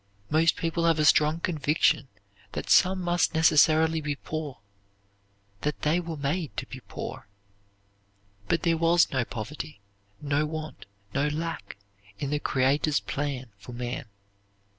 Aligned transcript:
Most 0.31 0.55
people 0.55 0.85
have 0.85 0.97
a 0.97 1.05
strong 1.05 1.41
conviction 1.41 2.07
that 2.53 2.71
some 2.71 3.03
must 3.03 3.35
necessarily 3.35 4.01
be 4.01 4.15
poor; 4.15 4.57
that 5.61 5.83
they 5.83 5.99
were 5.99 6.17
made 6.17 6.57
to 6.57 6.65
be 6.65 6.79
poor. 6.87 7.27
But 8.47 8.63
there 8.63 8.77
was 8.77 9.11
no 9.11 9.23
poverty, 9.23 9.79
no 10.19 10.47
want, 10.47 10.87
no 11.13 11.27
lack, 11.27 11.77
in 12.17 12.31
the 12.31 12.39
Creator's 12.39 12.99
plan 12.99 13.51
for 13.59 13.73
man. 13.73 14.05